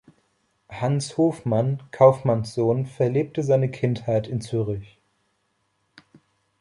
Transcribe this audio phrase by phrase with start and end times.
[0.69, 4.99] Hans Hofmann, Kaufmannssohn, verlebte seine Kindheit in Zürich.